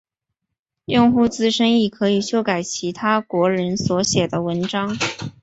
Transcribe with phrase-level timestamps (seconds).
[0.85, 4.97] 用户自身亦可以修改其他国人所写的文章。